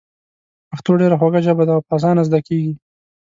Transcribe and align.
پښتو 0.69 0.91
ډېره 1.01 1.15
خوږه 1.19 1.41
ژبه 1.47 1.63
ده 1.67 1.73
او 1.75 1.81
په 1.87 1.93
اسانه 1.97 2.21
زده 2.27 2.39
کېږي. 2.47 2.73